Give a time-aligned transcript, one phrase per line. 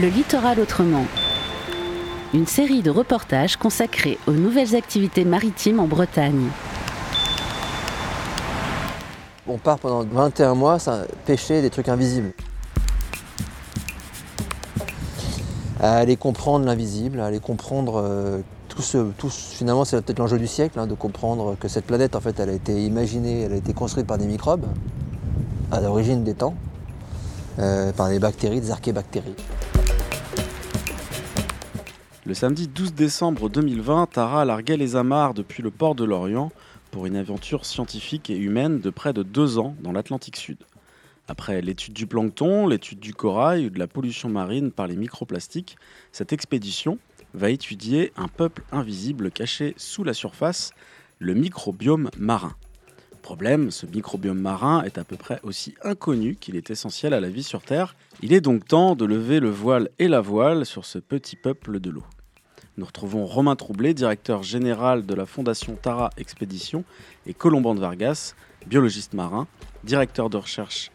[0.00, 1.04] Le littoral autrement.
[2.32, 6.46] Une série de reportages consacrés aux nouvelles activités maritimes en Bretagne.
[9.46, 12.32] On part pendant 21 mois ça, pêcher des trucs invisibles.
[15.80, 19.10] À aller comprendre l'invisible, à aller comprendre euh, tout ce.
[19.18, 22.40] Tout, finalement, c'est peut-être l'enjeu du siècle, hein, de comprendre que cette planète, en fait,
[22.40, 24.64] elle a été imaginée, elle a été construite par des microbes,
[25.70, 26.54] à l'origine des temps,
[27.58, 29.36] euh, par des bactéries, des archébactéries.
[32.26, 36.52] Le samedi 12 décembre 2020, Tara larguait les amarres depuis le port de Lorient
[36.90, 40.58] pour une aventure scientifique et humaine de près de deux ans dans l'Atlantique Sud.
[41.28, 45.78] Après l'étude du plancton, l'étude du corail ou de la pollution marine par les microplastiques,
[46.12, 46.98] cette expédition
[47.32, 50.72] va étudier un peuple invisible caché sous la surface,
[51.20, 52.54] le microbiome marin.
[53.22, 57.28] Problème, ce microbiome marin est à peu près aussi inconnu qu'il est essentiel à la
[57.28, 57.94] vie sur Terre.
[58.22, 61.80] Il est donc temps de lever le voile et la voile sur ce petit peuple
[61.80, 62.04] de l'eau.
[62.76, 66.84] Nous retrouvons Romain Troublé, directeur général de la Fondation Tara Expédition,
[67.26, 68.34] et Colomban de Vargas,
[68.66, 69.46] biologiste marin,
[69.84, 70.90] directeur de recherche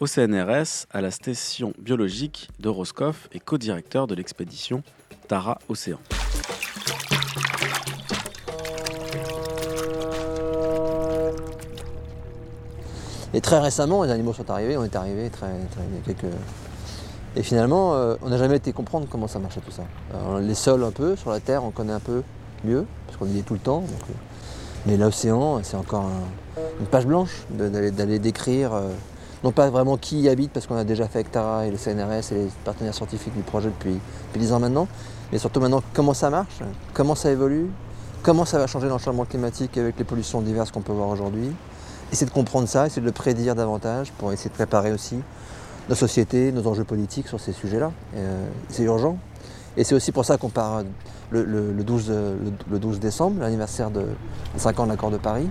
[0.00, 4.82] au CNRS, à la station biologique de Roscoff et co-directeur de l'expédition
[5.28, 5.98] Tara Océan.
[13.34, 16.34] Et très récemment, les animaux sont arrivés, on est arrivé très, très quelques...
[17.38, 19.84] Et finalement, euh, on n'a jamais été comprendre comment ça marchait tout ça.
[20.40, 22.22] Les sols un peu, sur la Terre, on connaît un peu
[22.64, 23.84] mieux, parce qu'on y est tout le temps.
[23.86, 24.12] euh,
[24.86, 28.88] mais l'océan, c'est encore un- une page blanche d'aller décrire, euh,
[29.44, 31.76] non pas vraiment qui y habite, parce qu'on a déjà fait avec Tara et le
[31.76, 33.94] CNRS et les partenaires scientifiques du projet depuis,
[34.28, 34.88] depuis 10 ans maintenant,
[35.30, 36.58] mais surtout maintenant comment ça marche,
[36.92, 37.70] comment ça évolue,
[38.24, 41.08] comment ça va changer dans le changement climatique avec les pollutions diverses qu'on peut voir
[41.08, 41.52] aujourd'hui.
[42.12, 45.16] Essayer de comprendre ça, essayer de le prédire davantage pour essayer de préparer aussi
[45.88, 47.92] nos sociétés, nos enjeux politiques sur ces sujets-là.
[48.14, 49.18] Et, euh, c'est urgent.
[49.76, 50.82] Et c'est aussi pour ça qu'on part
[51.30, 54.04] le, le- le 12, euh, le- le 12 décembre, l'anniversaire de
[54.56, 55.48] 5 ans de l'accord de Paris.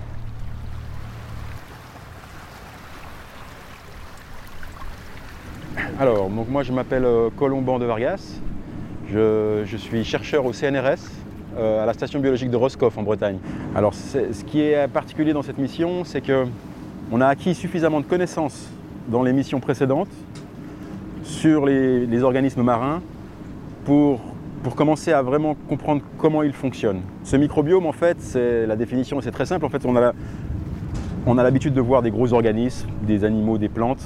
[5.99, 8.39] Alors, donc moi je m'appelle euh, Colomban de Vargas.
[9.09, 10.97] Je, suis chercheur au CNRS
[11.57, 13.39] euh, à la station biologique de Roscoff en Bretagne.
[13.75, 16.45] Alors ce qui est particulier dans cette mission, c'est que
[17.11, 18.67] on a acquis suffisamment de connaissances
[19.07, 20.09] dans les missions précédentes
[21.23, 23.01] sur les, organismes marins
[23.85, 24.21] pour,
[24.63, 27.01] pour commencer à vraiment comprendre comment ils fonctionnent.
[27.23, 29.65] Ce microbiome, en fait, c'est la définition, c'est très simple.
[29.65, 34.03] En fait, on a l'habitude de voir des gros organismes, des animaux, des plantes,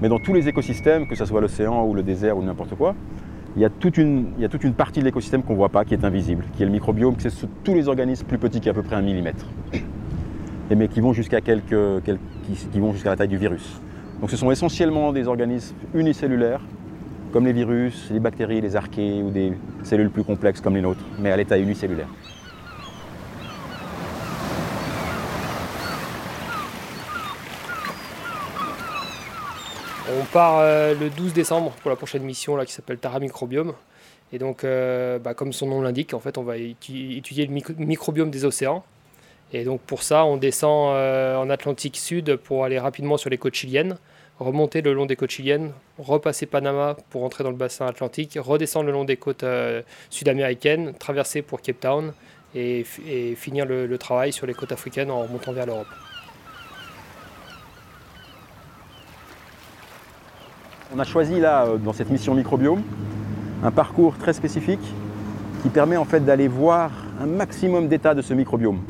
[0.00, 2.94] mais dans tous les écosystèmes, que ce soit l'océan ou le désert ou n'importe quoi,
[3.56, 5.58] il y, a toute une, il y a toute une partie de l'écosystème qu'on ne
[5.58, 8.38] voit pas, qui est invisible, qui est le microbiome, c'est ce- tous les organismes plus
[8.38, 9.44] petits qu'à peu près un millimètre,
[10.70, 13.80] et mais qui vont jusqu'à quelques, qui vont jusqu'à la taille du virus.
[14.20, 16.60] Donc ce sont essentiellement des organismes unicellulaires,
[17.32, 21.04] comme les virus, les bactéries, les archées ou des cellules plus complexes comme les nôtres,
[21.18, 22.08] mais à l'état unicellulaire.
[30.12, 33.74] On part euh, le 12 décembre pour la prochaine mission là, qui s'appelle Tara Microbiome.
[34.32, 37.52] Et donc, euh, bah, comme son nom l'indique, en fait, on va étu- étudier le
[37.52, 38.84] micro- microbiome des océans.
[39.52, 43.38] Et donc, pour ça, on descend euh, en Atlantique Sud pour aller rapidement sur les
[43.38, 43.96] côtes chiliennes,
[44.38, 48.86] remonter le long des côtes chiliennes, repasser Panama pour entrer dans le bassin atlantique, redescendre
[48.86, 52.12] le long des côtes euh, sud-américaines, traverser pour Cape Town
[52.54, 52.84] et,
[53.36, 55.86] finir le- le travail sur les côtes africaines en remontant vers l'Europe.
[60.94, 62.82] On a choisi là, euh, dans cette mission microbiome,
[63.64, 64.80] un parcours très spécifique
[65.62, 66.90] qui permet en fait d'aller voir
[67.20, 68.80] un maximum d'états de ce microbiome.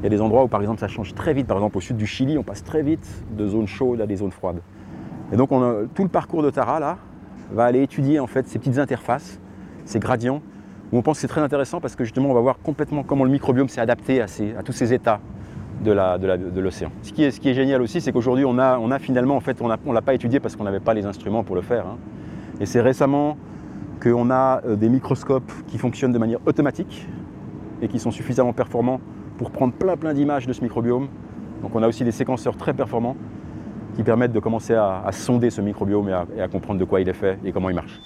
[0.00, 1.80] Il y a des endroits où par exemple ça change très vite, par exemple au
[1.80, 3.06] sud du Chili, on passe très vite
[3.36, 4.60] de zones chaudes à des zones froides.
[5.32, 5.50] Et donc
[5.94, 6.96] tout le parcours de Tara là
[7.52, 9.38] va aller étudier en fait ces petites interfaces,
[9.84, 10.40] ces gradients,
[10.90, 13.24] où on pense que c'est très intéressant parce que justement on va voir complètement comment
[13.24, 14.26] le microbiome s'est adapté à,
[14.64, 15.20] tous ces états
[15.84, 16.90] de l'océan.
[17.02, 20.02] ce, qui est, génial aussi, c'est qu'aujourd'hui, on a finalement, en fait, on ne l'a
[20.02, 21.86] pas étudié parce qu'on n'avait pas les instruments pour le faire.
[21.86, 21.96] hein.
[22.60, 23.38] Et c'est récemment
[24.02, 27.06] qu'on a euh, des microscopes qui fonctionnent de manière automatique
[27.82, 29.00] et qui sont suffisamment performants
[29.40, 31.08] pour prendre plein plein d'images de ce microbiome.
[31.62, 33.16] Donc on a aussi des séquenceurs très performants
[33.96, 37.14] qui permettent de commencer à, sonder ce microbiome et à, comprendre de quoi il est
[37.14, 37.98] fait et comment il marche.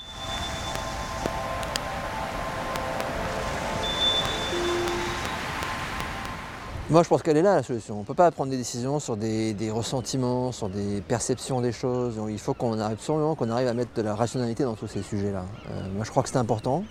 [6.89, 7.97] Moi, je pense qu'elle est là, la solution.
[7.97, 12.21] On ne peut pas prendre des décisions sur des, ressentiments, sur des perceptions des choses.
[12.29, 15.45] Il faut qu'on arrive qu'on arrive à mettre de la rationalité dans tous ces sujets-là.
[15.71, 16.85] Euh, moi, je crois que c'est important.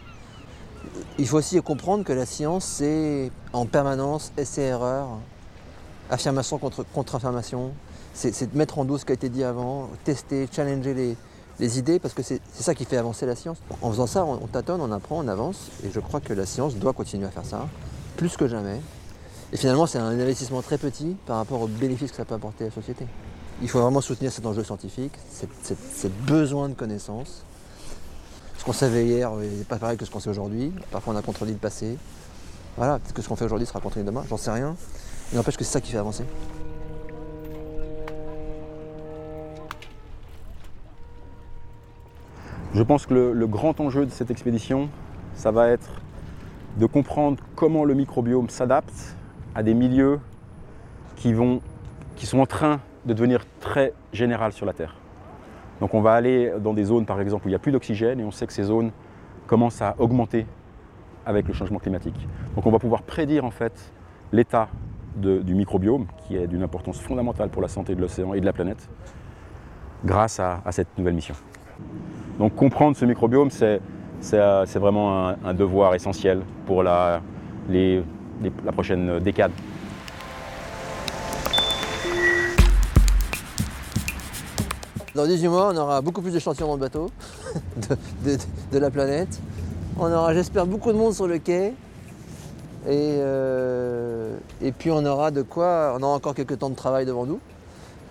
[1.18, 5.08] Il faut aussi comprendre que la science, c'est en permanence essai-erreur,
[6.10, 7.72] affirmation contre, affirmation.
[8.14, 11.18] C'est mettre en doute ce qui a été dit avant, tester, challenger les,
[11.60, 13.58] les idées, parce que c'est ça qui fait avancer la science.
[13.82, 16.76] En faisant ça, on, tâtonne, on apprend, on avance, et je crois que la science
[16.76, 17.68] doit continuer à faire ça,
[18.18, 18.80] plus que jamais.
[19.52, 22.66] Et finalement, c'est un investissement très petit par rapport aux bénéfices que ça peut apporter
[22.66, 23.06] à la société.
[23.62, 25.14] Il faut vraiment soutenir cet enjeu scientifique,
[25.64, 27.44] ce besoin de connaissances.
[28.64, 30.72] Ce qu'on savait hier n'est pas pareil que ce qu'on sait aujourd'hui.
[30.90, 31.98] Parfois, on a contredit le passé.
[32.78, 34.78] Voilà, peut-être que ce qu'on fait aujourd'hui sera contredit demain, j'en sais rien.
[35.34, 36.24] Il n'empêche que c'est ça qui fait avancer.
[42.74, 44.88] Je pense que le, grand enjeu de cette expédition,
[45.36, 45.90] ça va être
[46.78, 49.18] de comprendre comment le microbiome s'adapte
[49.56, 50.22] à des milieux
[51.18, 51.60] qui, vont,
[52.16, 55.03] qui sont en train de devenir très général sur la Terre.
[55.84, 58.18] Donc on va aller dans des zones par exemple où il n'y a plus d'oxygène
[58.22, 58.92] et on sait que ces zones
[59.48, 60.46] commencent à augmenter
[61.26, 62.16] avec le changement climatique.
[62.56, 63.92] Donc on va pouvoir prédire en fait
[64.32, 64.70] l'état
[65.18, 68.54] du microbiome qui est d'une importance fondamentale pour la santé de l'océan et de la
[68.54, 68.88] planète
[70.06, 71.36] grâce à cette nouvelle mission.
[72.40, 73.82] Donc comprendre ce microbiome, c'est
[74.76, 77.20] vraiment un, devoir essentiel pour la,
[77.70, 79.52] la prochaine décade.
[85.16, 87.10] Dans 18 mois, on aura beaucoup plus d'échantillons dans le bateau
[88.26, 89.40] de, la planète.
[90.00, 91.74] On aura, j'espère, beaucoup de monde sur le quai.
[92.88, 97.06] Et, euh, et puis on aura de quoi, on aura encore quelques temps de travail
[97.06, 97.40] devant nous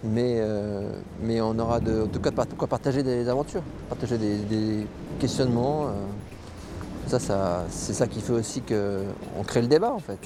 [0.04, 0.90] mais, euh,
[1.22, 4.86] on aura de, en tout de quoi partager des aventures, partager des,
[5.20, 5.86] questionnements.
[5.86, 7.18] Euh.
[7.18, 10.18] ça c'est ça qui fait aussi qu'on crée le débat en fait.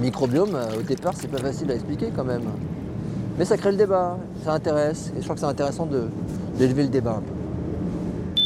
[0.00, 2.44] Les microbiomes, euh, au départ, c'est pas facile à expliquer quand même.
[3.38, 5.86] Mais ça crée le débat, ça intéresse, et je crois que c'est intéressant
[6.54, 8.42] d'élever le débat un peu.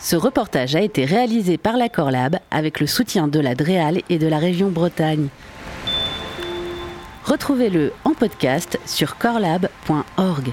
[0.00, 4.18] Ce reportage a été réalisé par la Corlab avec le soutien de la Dréal et
[4.18, 5.28] de la région Bretagne.
[7.24, 10.52] Retrouvez-le en podcast sur corlab.org.